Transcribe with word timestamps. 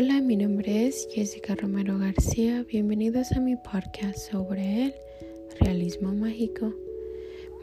Hola, 0.00 0.20
mi 0.20 0.36
nombre 0.36 0.86
es 0.86 1.08
Jessica 1.10 1.56
Romero 1.56 1.98
García. 1.98 2.64
Bienvenidos 2.70 3.32
a 3.32 3.40
mi 3.40 3.56
podcast 3.56 4.30
sobre 4.30 4.84
el 4.84 4.94
realismo 5.58 6.14
mágico. 6.14 6.72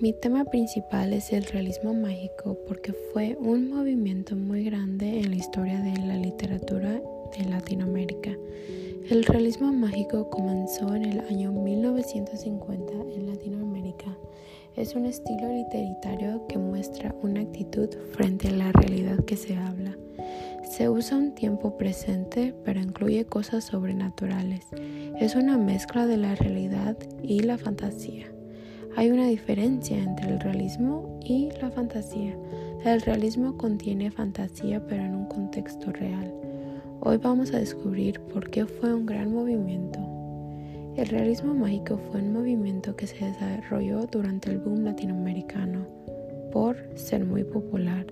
Mi 0.02 0.12
tema 0.12 0.44
principal 0.44 1.14
es 1.14 1.32
el 1.32 1.46
realismo 1.46 1.94
mágico 1.94 2.58
porque 2.68 2.92
fue 2.92 3.38
un 3.40 3.70
movimiento 3.70 4.36
muy 4.36 4.66
grande 4.66 5.20
en 5.20 5.30
la 5.30 5.38
historia 5.38 5.80
de 5.80 5.98
la 6.06 6.18
literatura 6.18 7.02
de 7.38 7.46
Latinoamérica. 7.50 8.38
El 9.10 9.24
realismo 9.24 9.72
mágico 9.72 10.30
comenzó 10.30 10.94
en 10.94 11.06
el 11.06 11.22
año 11.22 11.54
1950 11.54 12.94
en 13.16 13.28
Latinoamérica. 13.28 14.18
Es 14.76 14.94
un 14.94 15.06
estilo 15.06 15.48
literario 15.48 16.46
que 16.48 16.58
muestra 16.58 17.16
una 17.22 17.40
actitud 17.40 17.88
frente 18.12 18.50
a 18.50 18.52
la 18.52 18.74
realidad 18.74 19.24
que 19.24 19.38
se 19.38 19.56
habla. 19.56 19.98
Se 20.70 20.90
usa 20.90 21.18
un 21.18 21.34
tiempo 21.34 21.78
presente, 21.78 22.54
pero 22.66 22.82
incluye 22.82 23.24
cosas 23.24 23.64
sobrenaturales. 23.64 24.66
Es 25.18 25.36
una 25.36 25.58
mezcla 25.58 26.06
de 26.08 26.18
la 26.18 26.36
realidad 26.36 26.98
y 27.24 27.40
la 27.40 27.58
fantasía. 27.58 28.26
Hay 28.98 29.12
una 29.12 29.28
diferencia 29.28 29.98
entre 29.98 30.28
el 30.32 30.42
realismo 30.42 31.22
y 31.24 31.52
la 31.62 31.72
fantasía. 31.72 32.38
El 32.84 33.00
realismo 33.00 33.56
contiene 33.58 34.12
fantasía, 34.12 34.86
pero 34.86 35.04
en 35.04 35.16
un 35.16 35.26
contexto 35.28 35.94
real. 35.94 36.34
Hoy 37.00 37.16
vamos 37.16 37.54
a 37.54 37.60
descubrir 37.60 38.20
por 38.20 38.50
qué 38.50 38.66
fue 38.66 38.94
un 38.94 39.06
gran 39.06 39.34
movimiento. 39.34 40.15
El 40.96 41.08
realismo 41.08 41.54
mágico 41.54 41.98
fue 41.98 42.22
un 42.22 42.32
movimiento 42.32 42.96
que 42.96 43.06
se 43.06 43.26
desarrolló 43.26 44.06
durante 44.06 44.50
el 44.50 44.60
boom 44.60 44.86
latinoamericano 44.86 45.86
por 46.54 46.78
ser 46.96 47.26
muy 47.26 47.44
popular. 47.44 48.06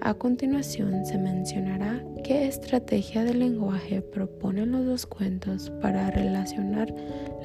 A 0.00 0.14
continuación 0.14 1.04
se 1.06 1.18
mencionará 1.18 2.04
qué 2.24 2.48
estrategia 2.48 3.22
de 3.22 3.34
lenguaje 3.34 4.02
proponen 4.02 4.72
los 4.72 4.86
dos 4.86 5.06
cuentos 5.06 5.70
para 5.80 6.10
relacionar 6.10 6.92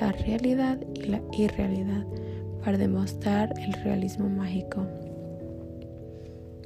la 0.02 0.12
realidad 0.14 0.80
y 0.96 1.04
la 1.04 1.22
irrealidad 1.38 2.04
para 2.64 2.80
demostrar 2.80 3.54
el 3.60 3.74
realismo 3.84 4.30
mágico. 4.30 4.88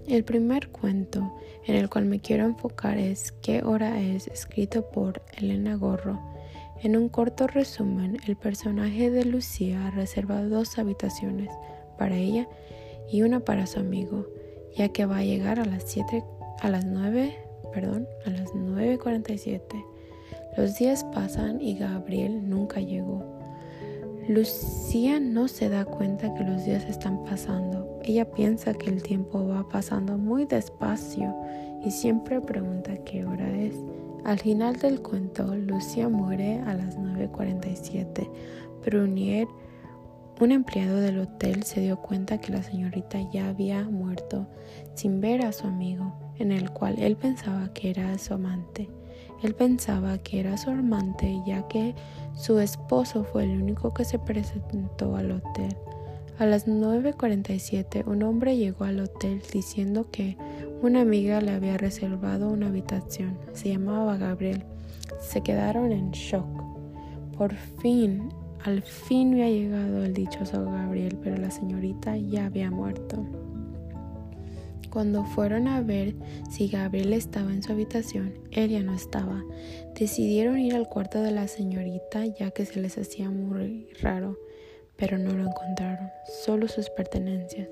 El 0.08 0.24
primer 0.24 0.70
cuento 0.70 1.36
en 1.68 1.76
el 1.76 1.90
cual 1.90 2.06
me 2.06 2.22
quiero 2.22 2.46
enfocar 2.46 2.98
es 2.98 3.34
¿Qué 3.42 3.62
hora 3.62 4.00
es? 4.02 4.28
escrito 4.28 4.90
por 4.90 5.22
Elena 5.38 5.76
Gorro. 5.76 6.39
En 6.82 6.96
un 6.96 7.10
corto 7.10 7.46
resumen, 7.46 8.18
el 8.26 8.38
personaje 8.38 9.12
de 9.12 9.26
Lucía 9.26 9.92
reserva 9.92 10.42
dos 10.44 10.78
habitaciones 10.78 11.50
para 11.98 12.16
ella 12.16 12.48
y 13.12 13.22
una 13.24 13.42
para 13.42 13.68
su 13.68 13.80
amigo, 13.80 14.28
ya 14.78 14.88
que 14.88 15.06
va 15.06 15.18
a 15.18 15.24
llegar 15.24 15.60
a 15.60 15.66
las 15.66 15.84
7 15.84 16.24
a 16.62 16.70
las 16.70 16.86
9, 16.86 17.36
perdón, 17.74 18.08
a 18.26 18.30
las 18.30 18.54
9:47. 18.54 19.62
Los 20.56 20.78
días 20.78 21.04
pasan 21.14 21.60
y 21.62 21.78
Gabriel 21.78 22.50
nunca 22.50 22.80
llegó. 22.80 23.26
Lucía 24.30 25.20
no 25.20 25.50
se 25.50 25.68
da 25.68 25.84
cuenta 25.84 26.34
que 26.34 26.46
los 26.46 26.64
días 26.64 26.86
están 26.86 27.24
pasando. 27.26 28.00
Ella 28.04 28.32
piensa 28.32 28.74
que 28.74 28.90
el 28.90 29.04
tiempo 29.04 29.46
va 29.46 29.68
pasando 29.68 30.18
muy 30.18 30.46
despacio 30.46 31.36
y 31.84 31.92
siempre 31.92 32.40
pregunta 32.40 32.96
qué 33.04 33.26
hora 33.26 33.50
es. 33.50 33.76
Al 34.26 34.40
final 34.40 34.76
del 34.78 35.02
cuento, 35.02 35.56
Lucía 35.56 36.10
muere 36.10 36.60
a 36.60 36.74
las 36.74 36.98
9.47. 36.98 38.30
Brunier, 38.86 39.48
un 40.40 40.52
empleado 40.52 40.98
del 40.98 41.20
hotel, 41.20 41.64
se 41.64 41.82
dio 41.82 41.98
cuenta 41.98 42.40
que 42.40 42.52
la 42.52 42.64
señorita 42.64 43.20
ya 43.32 43.50
había 43.50 43.84
muerto 43.84 44.48
sin 44.96 45.20
ver 45.22 45.46
a 45.46 45.52
su 45.52 45.68
amigo, 45.68 46.14
en 46.38 46.52
el 46.52 46.70
cual 46.72 47.00
él 47.00 47.16
pensaba 47.16 47.74
que 47.74 47.90
era 47.90 48.18
su 48.18 48.34
amante. 48.34 48.90
Él 49.42 49.56
pensaba 49.56 50.18
que 50.18 50.40
era 50.40 50.58
su 50.58 50.70
amante 50.70 51.42
ya 51.46 51.68
que 51.68 51.96
su 52.34 52.60
esposo 52.60 53.24
fue 53.24 53.44
el 53.44 53.62
único 53.62 53.94
que 53.94 54.06
se 54.06 54.20
presentó 54.20 55.16
al 55.16 55.32
hotel. 55.32 55.76
A 56.40 56.46
las 56.46 56.70
9.47 56.70 58.08
un 58.08 58.24
hombre 58.24 58.56
llegó 58.56 58.86
al 58.86 59.02
hotel 59.02 59.42
diciendo 59.52 60.08
que 60.10 60.38
una 60.82 61.02
amiga 61.02 61.42
le 61.42 61.52
había 61.52 61.78
reservado 61.78 62.48
una 62.48 62.68
habitación. 62.68 63.38
Se 63.52 63.68
llamaba 63.68 64.16
Gabriel. 64.16 64.64
Se 65.20 65.42
quedaron 65.42 65.92
en 65.92 66.12
shock. 66.12 66.48
Por 67.38 67.54
fin, 67.82 68.30
al 68.64 68.84
fin 68.84 69.34
había 69.34 69.50
llegado 69.50 70.06
el 70.06 70.14
dichoso 70.14 70.64
Gabriel, 70.64 71.18
pero 71.22 71.36
la 71.36 71.52
señorita 71.52 72.16
ya 72.16 72.46
había 72.46 72.72
muerto. 72.72 73.26
Cuando 74.90 75.26
fueron 75.26 75.68
a 75.68 75.82
ver 75.82 76.16
si 76.50 76.70
Gabriel 76.70 77.12
estaba 77.12 77.52
en 77.52 77.64
su 77.64 77.74
habitación, 77.74 78.34
él 78.52 78.70
ya 78.70 78.82
no 78.82 78.94
estaba. 78.94 79.44
Decidieron 79.94 80.58
ir 80.58 80.74
al 80.74 80.88
cuarto 80.88 81.22
de 81.22 81.32
la 81.32 81.50
señorita 81.50 82.26
ya 82.28 82.52
que 82.52 82.66
se 82.66 82.80
les 82.80 82.98
hacía 82.98 83.30
muy 83.30 83.90
raro, 84.02 84.40
pero 85.00 85.18
no 85.18 85.34
lo 85.34 85.48
encontraron, 85.48 86.12
solo 86.44 86.68
sus 86.68 86.90
pertenencias. 86.90 87.70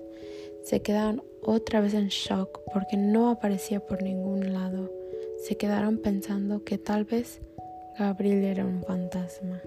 Se 0.63 0.81
quedaron 0.81 1.23
otra 1.41 1.81
vez 1.81 1.93
en 1.93 2.07
shock 2.07 2.61
porque 2.73 2.97
no 2.97 3.29
aparecía 3.29 3.79
por 3.79 4.01
ningún 4.01 4.53
lado. 4.53 4.91
Se 5.37 5.55
quedaron 5.55 5.99
pensando 5.99 6.63
que 6.63 6.77
tal 6.77 7.03
vez 7.05 7.41
Gabriel 7.99 8.43
era 8.43 8.65
un 8.65 8.83
fantasma. 8.83 9.61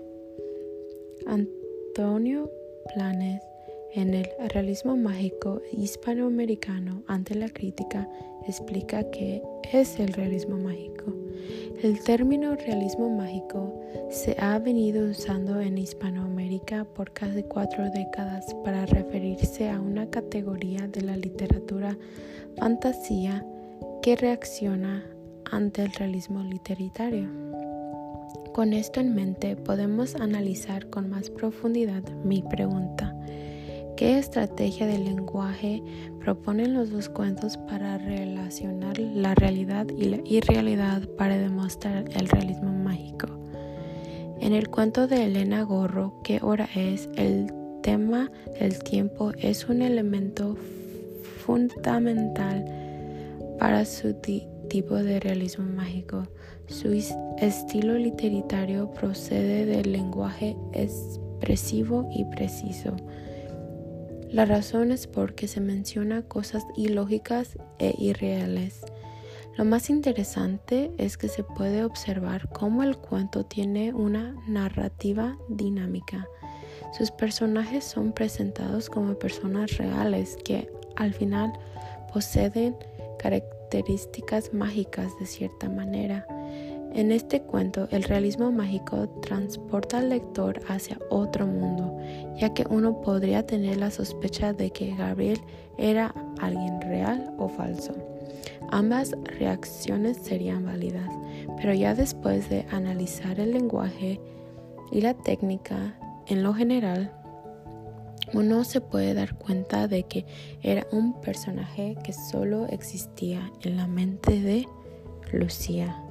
Antonio 1.26 2.50
Planes 2.94 3.42
en 3.92 4.14
el 4.14 4.28
realismo 4.48 4.96
mágico 4.96 5.60
hispanoamericano 5.72 7.02
ante 7.06 7.34
la 7.34 7.48
crítica 7.48 8.08
explica 8.46 9.10
qué 9.10 9.42
es 9.72 9.98
el 9.98 10.12
realismo 10.12 10.56
mágico. 10.56 11.12
El 11.82 12.02
término 12.04 12.54
realismo 12.56 13.08
mágico 13.08 13.72
se 14.10 14.36
ha 14.38 14.58
venido 14.58 15.10
usando 15.10 15.60
en 15.60 15.78
Hispanoamérica 15.78 16.84
por 16.84 17.12
casi 17.12 17.42
cuatro 17.42 17.90
décadas 17.90 18.54
para 18.64 18.86
referirse 18.86 19.70
a 19.70 19.80
una 19.80 20.10
categoría 20.10 20.86
de 20.88 21.02
la 21.02 21.16
literatura 21.16 21.96
fantasía 22.58 23.44
que 24.02 24.16
reacciona 24.16 25.04
ante 25.50 25.82
el 25.82 25.92
realismo 25.92 26.42
literario. 26.42 27.28
Con 28.52 28.72
esto 28.72 29.00
en 29.00 29.14
mente 29.14 29.56
podemos 29.56 30.16
analizar 30.16 30.90
con 30.90 31.08
más 31.08 31.30
profundidad 31.30 32.02
mi 32.24 32.42
pregunta. 32.42 33.14
¿Qué 34.00 34.16
estrategia 34.16 34.86
de 34.86 34.96
lenguaje 34.96 35.82
proponen 36.20 36.72
los 36.72 36.90
dos 36.90 37.10
cuentos 37.10 37.58
para 37.58 37.98
relacionar 37.98 38.98
la 38.98 39.34
realidad 39.34 39.88
y 39.94 40.04
la 40.04 40.20
irrealidad 40.24 41.06
para 41.18 41.36
demostrar 41.36 42.06
el 42.18 42.26
realismo 42.30 42.72
mágico? 42.72 43.26
En 44.40 44.54
el 44.54 44.70
cuento 44.70 45.06
de 45.06 45.26
Elena 45.26 45.64
Gorro, 45.64 46.14
¿qué 46.24 46.40
hora 46.42 46.66
es? 46.74 47.10
El 47.14 47.52
tema 47.82 48.30
del 48.58 48.82
tiempo 48.82 49.32
es 49.36 49.68
un 49.68 49.82
elemento 49.82 50.56
fundamental 51.44 52.64
para 53.58 53.84
su 53.84 54.14
tipo 54.70 54.94
de 54.94 55.20
realismo 55.20 55.66
mágico. 55.66 56.22
Su 56.68 56.90
estilo 57.36 57.98
literario 57.98 58.90
procede 58.92 59.66
del 59.66 59.92
lenguaje 59.92 60.56
expresivo 60.72 62.08
y 62.10 62.24
preciso 62.24 62.96
la 64.32 64.44
razón 64.44 64.92
es 64.92 65.06
porque 65.08 65.48
se 65.48 65.60
menciona 65.60 66.22
cosas 66.22 66.64
ilógicas 66.76 67.58
e 67.78 67.94
irreales. 67.98 68.80
Lo 69.56 69.64
más 69.64 69.90
interesante 69.90 70.92
es 70.98 71.16
que 71.16 71.28
se 71.28 71.42
puede 71.42 71.84
observar 71.84 72.48
cómo 72.50 72.84
el 72.84 72.96
cuento 72.96 73.44
tiene 73.44 73.92
una 73.92 74.36
narrativa 74.46 75.36
dinámica. 75.48 76.28
Sus 76.96 77.10
personajes 77.10 77.84
son 77.84 78.12
presentados 78.12 78.88
como 78.88 79.18
personas 79.18 79.76
reales 79.76 80.36
que 80.44 80.70
al 80.96 81.12
final 81.12 81.52
poseen 82.12 82.76
características 83.18 84.54
mágicas 84.54 85.18
de 85.18 85.26
cierta 85.26 85.68
manera. 85.68 86.24
En 86.92 87.12
este 87.12 87.40
cuento, 87.42 87.86
el 87.92 88.02
realismo 88.02 88.50
mágico 88.50 89.08
transporta 89.20 89.98
al 89.98 90.08
lector 90.08 90.60
hacia 90.68 90.98
otro 91.08 91.46
mundo, 91.46 91.96
ya 92.36 92.52
que 92.52 92.64
uno 92.68 93.00
podría 93.00 93.46
tener 93.46 93.76
la 93.76 93.92
sospecha 93.92 94.52
de 94.52 94.70
que 94.70 94.94
Gabriel 94.96 95.40
era 95.78 96.12
alguien 96.40 96.80
real 96.80 97.32
o 97.38 97.48
falso. 97.48 97.94
Ambas 98.70 99.12
reacciones 99.38 100.16
serían 100.16 100.64
válidas, 100.64 101.10
pero 101.56 101.74
ya 101.74 101.94
después 101.94 102.50
de 102.50 102.66
analizar 102.70 103.38
el 103.38 103.52
lenguaje 103.52 104.20
y 104.90 105.00
la 105.00 105.14
técnica 105.14 105.96
en 106.26 106.42
lo 106.42 106.54
general, 106.54 107.12
uno 108.32 108.64
se 108.64 108.80
puede 108.80 109.14
dar 109.14 109.36
cuenta 109.36 109.88
de 109.88 110.04
que 110.04 110.26
era 110.62 110.86
un 110.92 111.20
personaje 111.20 111.96
que 112.04 112.12
solo 112.12 112.66
existía 112.66 113.52
en 113.62 113.76
la 113.76 113.86
mente 113.86 114.40
de 114.40 114.66
Lucía. 115.32 116.09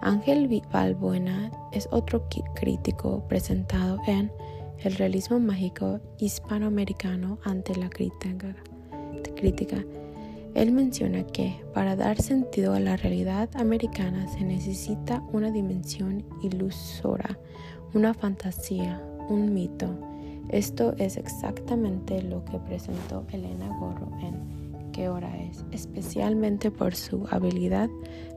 Ángel 0.00 0.62
Balbuena 0.72 1.50
es 1.72 1.88
otro 1.90 2.28
crítico 2.54 3.26
presentado 3.28 3.98
en 4.06 4.30
El 4.84 4.94
realismo 4.94 5.40
mágico 5.40 6.00
hispanoamericano 6.18 7.38
ante 7.44 7.74
la 7.74 7.90
crítica. 7.90 9.84
Él 10.54 10.72
menciona 10.72 11.24
que 11.24 11.60
para 11.74 11.96
dar 11.96 12.22
sentido 12.22 12.74
a 12.74 12.80
la 12.80 12.96
realidad 12.96 13.50
americana 13.54 14.28
se 14.28 14.44
necesita 14.44 15.22
una 15.32 15.50
dimensión 15.50 16.24
ilusora, 16.42 17.38
una 17.92 18.14
fantasía, 18.14 19.02
un 19.28 19.52
mito. 19.52 19.98
Esto 20.48 20.94
es 20.96 21.16
exactamente 21.16 22.22
lo 22.22 22.44
que 22.44 22.58
presentó 22.58 23.26
Elena 23.32 23.68
Gorro 23.78 24.10
en 24.20 24.57
¿Qué 24.98 25.08
hora 25.08 25.32
es? 25.38 25.64
especialmente 25.70 26.72
por 26.72 26.96
su 26.96 27.24
habilidad 27.30 27.88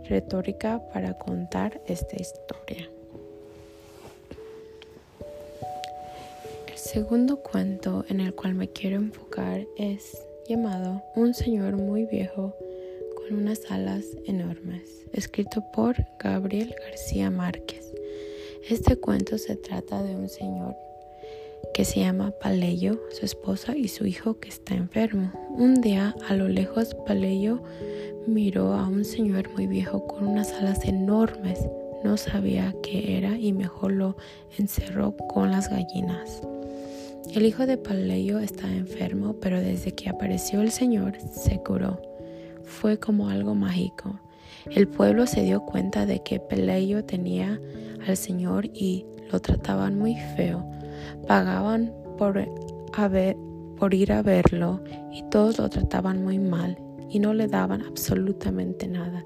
retórica 0.07 0.79
para 0.93 1.17
contar 1.17 1.81
esta 1.87 2.21
historia. 2.21 2.87
El 6.67 6.77
segundo 6.77 7.37
cuento 7.37 8.05
en 8.09 8.19
el 8.19 8.35
cual 8.35 8.53
me 8.53 8.69
quiero 8.69 8.97
enfocar 8.97 9.65
es 9.75 10.23
llamado 10.47 11.01
Un 11.15 11.33
señor 11.33 11.77
muy 11.77 12.05
viejo 12.05 12.55
con 13.15 13.39
unas 13.39 13.71
alas 13.71 14.05
enormes, 14.27 15.07
escrito 15.13 15.63
por 15.73 15.95
Gabriel 16.19 16.75
García 16.79 17.31
Márquez. 17.31 17.91
Este 18.69 18.97
cuento 18.97 19.39
se 19.39 19.55
trata 19.55 20.03
de 20.03 20.15
un 20.15 20.29
señor 20.29 20.75
que 21.73 21.85
se 21.85 22.01
llama 22.01 22.31
Paleyo, 22.31 22.99
su 23.09 23.25
esposa 23.25 23.75
y 23.75 23.87
su 23.87 24.05
hijo 24.05 24.39
que 24.39 24.49
está 24.49 24.75
enfermo. 24.75 25.31
Un 25.49 25.81
día 25.81 26.15
a 26.27 26.35
lo 26.35 26.47
lejos 26.47 26.95
Paleyo 27.05 27.61
miró 28.27 28.73
a 28.73 28.87
un 28.87 29.05
señor 29.05 29.49
muy 29.53 29.67
viejo 29.67 30.05
con 30.07 30.27
unas 30.27 30.51
alas 30.53 30.85
enormes. 30.85 31.59
No 32.03 32.17
sabía 32.17 32.75
qué 32.83 33.17
era 33.17 33.37
y 33.37 33.53
mejor 33.53 33.93
lo 33.93 34.17
encerró 34.57 35.15
con 35.15 35.51
las 35.51 35.69
gallinas. 35.69 36.41
El 37.33 37.45
hijo 37.45 37.65
de 37.65 37.77
Paleyo 37.77 38.39
estaba 38.39 38.73
enfermo, 38.73 39.35
pero 39.39 39.61
desde 39.61 39.93
que 39.93 40.09
apareció 40.09 40.61
el 40.61 40.71
Señor 40.71 41.13
se 41.31 41.59
curó. 41.59 42.01
Fue 42.63 42.99
como 42.99 43.29
algo 43.29 43.55
mágico. 43.55 44.19
El 44.69 44.87
pueblo 44.87 45.25
se 45.27 45.41
dio 45.43 45.61
cuenta 45.61 46.05
de 46.05 46.21
que 46.23 46.39
Peleyo 46.39 47.05
tenía 47.05 47.59
al 48.05 48.17
Señor 48.17 48.65
y 48.73 49.05
lo 49.31 49.39
trataban 49.39 49.97
muy 49.97 50.15
feo. 50.35 50.65
Pagaban 51.27 51.93
por, 52.17 52.43
por 53.77 53.93
ir 53.93 54.11
a 54.11 54.21
verlo 54.21 54.79
y 55.11 55.23
todos 55.29 55.57
lo 55.59 55.69
trataban 55.69 56.23
muy 56.23 56.39
mal 56.39 56.77
y 57.09 57.19
no 57.19 57.33
le 57.33 57.47
daban 57.47 57.81
absolutamente 57.81 58.87
nada. 58.87 59.23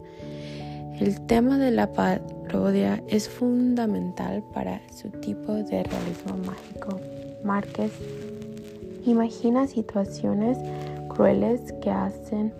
El 0.99 1.25
tema 1.25 1.57
de 1.57 1.71
la 1.71 1.91
parodia 1.91 3.03
es 3.07 3.27
fundamental 3.27 4.43
para 4.53 4.81
su 4.93 5.09
tipo 5.09 5.53
de 5.53 5.83
realismo 5.83 6.37
mágico. 6.45 6.99
Márquez 7.43 7.91
imagina 9.05 9.67
situaciones 9.67 10.57
crueles 11.09 11.73
que 11.81 11.91
hacen 11.91 12.53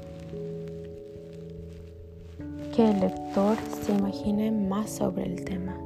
que 2.76 2.92
el 2.92 3.00
lector 3.00 3.58
se 3.86 3.94
imagine 3.94 4.52
más 4.52 4.90
sobre 4.90 5.26
el 5.26 5.46
tema. 5.46 5.78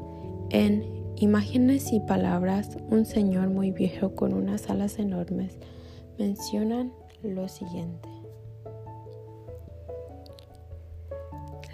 Imágenes 1.22 1.92
y 1.92 2.00
Palabras, 2.00 2.78
un 2.90 3.06
señor 3.06 3.50
muy 3.50 3.72
viejo 3.72 4.16
con 4.16 4.34
unas 4.34 4.70
alas 4.70 5.00
enormes 5.00 5.58
mencionan 6.18 6.94
lo 7.24 7.50
siguiente. 7.50 8.08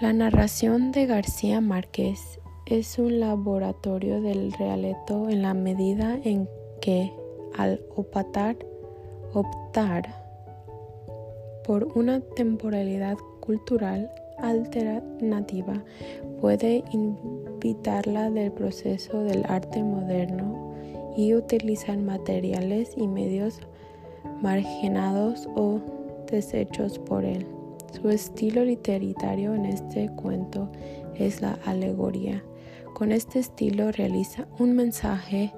La 0.02 0.14
narración 0.14 0.92
de 0.92 1.06
García 1.06 1.62
Márquez 1.62 2.40
es 2.66 2.98
un 2.98 3.20
laboratorio 3.20 4.20
del 4.20 4.52
realeto 4.52 5.30
en 5.30 5.44
la 5.44 5.54
medida 5.54 6.20
en 6.24 6.50
que 6.82 7.14
al 7.56 7.82
optar, 7.96 8.58
optar 9.32 10.24
por 11.64 11.84
una 11.96 12.20
temporalidad 12.20 13.16
cultural 13.42 14.10
alternativa 14.40 15.84
puede 16.42 16.84
invitarla 17.66 18.30
del 18.30 18.52
proceso 18.52 19.24
del 19.24 19.44
arte 19.50 19.82
moderno 19.82 20.76
y 21.18 21.34
utilizar 21.34 21.98
materiales 21.98 22.94
y 22.96 23.08
medios 23.08 23.60
marginados 24.44 25.50
o 25.56 25.80
deshechos 26.30 27.00
por 27.00 27.26
él. 27.26 27.48
Su 27.92 28.10
estilo 28.10 28.64
literario 28.64 29.56
en 29.56 29.66
este 29.66 30.10
cuento 30.10 30.70
es 31.16 31.42
la 31.42 31.58
alegoría. 31.66 32.44
Con 32.94 33.12
este 33.12 33.40
estilo 33.40 33.92
realiza 33.92 34.46
un 34.60 34.76
mensaje 34.76 35.52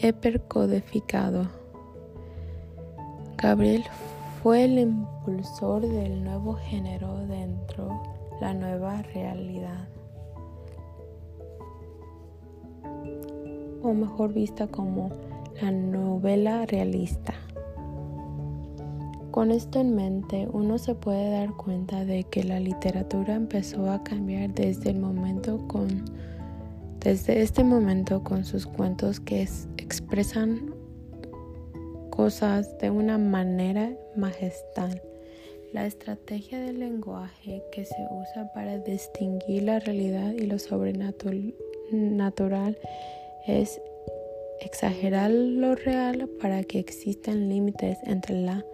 hipercodificado. 0.00 1.48
Gabriel 3.36 3.84
fue 4.46 4.62
el 4.62 4.78
impulsor 4.78 5.82
del 5.88 6.22
nuevo 6.22 6.54
género 6.54 7.16
dentro 7.26 8.00
la 8.40 8.54
nueva 8.54 9.02
realidad, 9.02 9.88
o 13.82 13.92
mejor 13.92 14.32
vista 14.32 14.68
como 14.68 15.10
la 15.60 15.72
novela 15.72 16.64
realista. 16.64 17.34
Con 19.32 19.50
esto 19.50 19.80
en 19.80 19.96
mente, 19.96 20.46
uno 20.52 20.78
se 20.78 20.94
puede 20.94 21.28
dar 21.32 21.52
cuenta 21.56 22.04
de 22.04 22.22
que 22.22 22.44
la 22.44 22.60
literatura 22.60 23.34
empezó 23.34 23.90
a 23.90 24.04
cambiar 24.04 24.54
desde 24.54 24.90
el 24.90 25.00
momento 25.00 25.66
con 25.66 26.04
desde 27.00 27.42
este 27.42 27.64
momento 27.64 28.22
con 28.22 28.44
sus 28.44 28.64
cuentos 28.64 29.18
que 29.18 29.42
expresan 29.76 30.75
cosas 32.16 32.76
de 32.78 32.90
una 32.90 33.18
manera 33.18 33.92
magistral. 34.16 35.02
La 35.72 35.84
estrategia 35.84 36.58
del 36.58 36.80
lenguaje 36.80 37.62
que 37.70 37.84
se 37.84 38.08
usa 38.10 38.50
para 38.54 38.78
distinguir 38.78 39.64
la 39.64 39.78
realidad 39.80 40.32
y 40.32 40.46
lo 40.46 40.58
sobrenatural 40.58 42.78
es 43.46 43.78
exagerar 44.60 45.30
lo 45.30 45.74
real 45.74 46.26
para 46.40 46.64
que 46.64 46.78
existan 46.78 47.50
límites 47.50 47.98
entre 48.04 48.40
la 48.40 48.64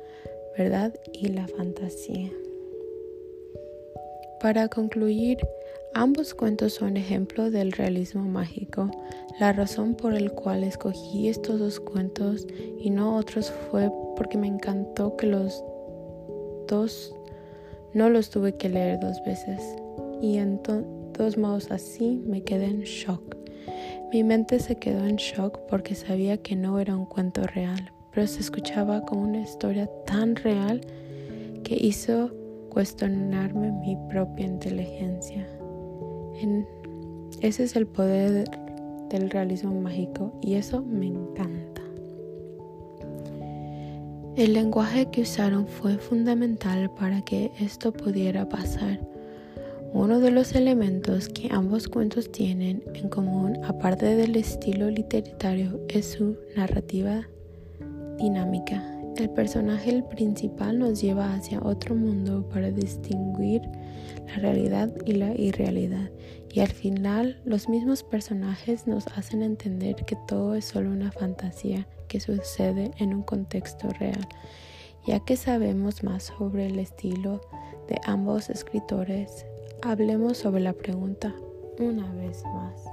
verdad 0.56 0.94
y 1.12 1.26
la 1.28 1.48
fantasía. 1.48 2.30
Para 4.40 4.68
concluir, 4.68 5.38
Ambos 5.94 6.32
cuentos 6.32 6.72
son 6.72 6.96
ejemplos 6.96 7.52
del 7.52 7.70
realismo 7.70 8.22
mágico. 8.22 8.90
La 9.38 9.52
razón 9.52 9.94
por 9.94 10.18
la 10.18 10.30
cual 10.30 10.64
escogí 10.64 11.28
estos 11.28 11.58
dos 11.58 11.80
cuentos 11.80 12.46
y 12.78 12.88
no 12.88 13.16
otros 13.16 13.52
fue 13.70 13.90
porque 14.16 14.38
me 14.38 14.46
encantó 14.46 15.18
que 15.18 15.26
los 15.26 15.62
dos 16.66 17.14
no 17.92 18.08
los 18.08 18.30
tuve 18.30 18.56
que 18.56 18.70
leer 18.70 19.00
dos 19.00 19.22
veces. 19.26 19.60
Y 20.22 20.38
en 20.38 20.62
todos 20.62 21.36
modos 21.36 21.70
así 21.70 22.22
me 22.24 22.42
quedé 22.42 22.66
en 22.66 22.80
shock. 22.84 23.36
Mi 24.10 24.24
mente 24.24 24.60
se 24.60 24.76
quedó 24.76 25.04
en 25.04 25.16
shock 25.16 25.58
porque 25.68 25.94
sabía 25.94 26.38
que 26.38 26.56
no 26.56 26.78
era 26.78 26.96
un 26.96 27.04
cuento 27.04 27.42
real, 27.42 27.92
pero 28.14 28.26
se 28.26 28.40
escuchaba 28.40 29.02
como 29.02 29.24
una 29.24 29.42
historia 29.42 29.90
tan 30.06 30.36
real 30.36 30.80
que 31.64 31.76
hizo 31.76 32.30
cuestionarme 32.70 33.70
mi 33.72 33.98
propia 34.08 34.46
inteligencia 34.46 35.46
ese 37.40 37.64
es 37.64 37.76
el 37.76 37.86
poder 37.86 38.44
del 39.10 39.30
realismo 39.30 39.80
mágico 39.80 40.32
y 40.40 40.54
eso 40.54 40.82
me 40.82 41.06
encanta. 41.06 41.82
El 44.34 44.54
lenguaje 44.54 45.10
que 45.10 45.22
usaron 45.22 45.66
fue 45.66 45.98
fundamental 45.98 46.90
para 46.94 47.20
que 47.20 47.52
esto 47.60 47.92
pudiera 47.92 48.48
pasar. 48.48 48.98
Uno 49.92 50.20
de 50.20 50.30
los 50.30 50.54
elementos 50.54 51.28
que 51.28 51.50
ambos 51.52 51.86
cuentos 51.86 52.32
tienen 52.32 52.82
en 52.94 53.10
común, 53.10 53.58
aparte 53.62 54.16
del 54.16 54.36
estilo 54.36 54.88
literario, 54.88 55.78
es 55.88 56.12
su 56.12 56.38
narrativa 56.56 57.28
dinámica. 58.18 58.82
El 59.18 59.28
personaje 59.28 60.02
principal 60.04 60.78
nos 60.78 61.02
lleva 61.02 61.34
hacia 61.34 61.60
otro 61.60 61.94
mundo 61.94 62.48
para 62.48 62.70
distinguir 62.70 63.60
la 64.26 64.34
realidad 64.36 64.92
y 65.04 65.12
la 65.12 65.34
irrealidad. 65.34 66.10
Y 66.50 66.60
al 66.60 66.68
final 66.68 67.40
los 67.44 67.68
mismos 67.68 68.02
personajes 68.02 68.86
nos 68.86 69.06
hacen 69.08 69.42
entender 69.42 69.96
que 70.04 70.16
todo 70.28 70.54
es 70.54 70.66
solo 70.66 70.90
una 70.90 71.10
fantasía 71.10 71.86
que 72.08 72.20
sucede 72.20 72.90
en 72.98 73.14
un 73.14 73.22
contexto 73.22 73.88
real. 73.98 74.28
Ya 75.06 75.20
que 75.20 75.36
sabemos 75.36 76.04
más 76.04 76.24
sobre 76.24 76.66
el 76.66 76.78
estilo 76.78 77.40
de 77.88 77.98
ambos 78.04 78.50
escritores, 78.50 79.46
hablemos 79.82 80.38
sobre 80.38 80.60
la 80.60 80.74
pregunta 80.74 81.34
una 81.78 82.12
vez 82.12 82.44
más. 82.44 82.84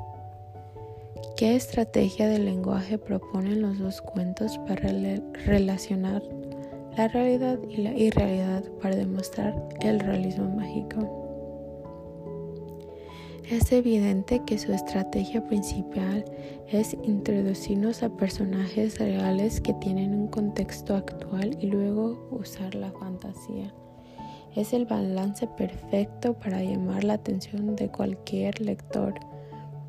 ¿Qué 1.38 1.56
estrategia 1.56 2.27
de 2.27 2.39
lenguaje 2.39 2.98
proponen 2.98 3.62
los 3.62 3.77
dos 3.79 4.01
cuentos 4.01 4.58
para 4.68 4.91
relacionar 5.46 6.22
la 6.98 7.08
realidad 7.08 7.60
y 7.69 7.77
la 7.77 7.93
irrealidad 7.93 8.63
para 8.81 8.96
demostrar 8.96 9.55
el 9.81 10.00
realismo 10.00 10.50
mágico? 10.55 11.19
Es 13.50 13.72
evidente 13.72 14.43
que 14.46 14.60
su 14.60 14.72
estrategia 14.72 15.43
principal 15.48 16.24
es 16.67 16.96
introducirnos 17.01 18.03
a 18.03 18.15
personajes 18.15 19.00
reales 19.00 19.60
que 19.60 19.74
tienen 19.74 20.13
un 20.13 20.27
contexto 20.27 20.96
actual 20.96 21.58
y 21.60 21.65
luego 21.65 22.27
usar 22.29 22.75
la 22.75 22.91
fantasía. 22.91 23.74
Es 24.55 24.74
el 24.74 24.86
balance 24.86 25.48
perfecto 25.48 26.36
para 26.36 26.62
llamar 26.62 27.03
la 27.03 27.13
atención 27.13 27.75
de 27.75 27.89
cualquier 27.89 28.62
lector. 28.62 29.15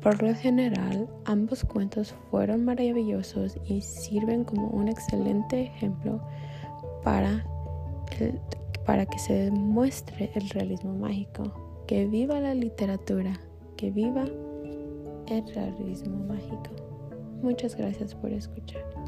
Por 0.01 0.23
lo 0.23 0.33
general, 0.33 1.07
ambos 1.25 1.63
cuentos 1.63 2.15
fueron 2.31 2.65
maravillosos 2.65 3.57
y 3.65 3.81
sirven 3.81 4.43
como 4.43 4.69
un 4.69 4.87
excelente 4.87 5.61
ejemplo 5.61 6.19
para, 7.03 7.45
para 8.85 9.05
que 9.05 9.19
se 9.19 9.33
demuestre 9.33 10.31
el 10.35 10.49
realismo 10.49 10.93
mágico. 10.93 11.51
Que 11.87 12.05
viva 12.05 12.39
la 12.39 12.53
literatura 12.53 13.39
que 13.81 13.89
viva 13.89 14.25
el 15.27 15.55
realismo 15.55 16.23
mágico. 16.27 16.69
Muchas 17.41 17.75
gracias 17.75 18.13
por 18.13 18.31
escuchar. 18.31 19.00